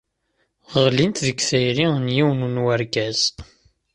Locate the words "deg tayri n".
1.27-2.05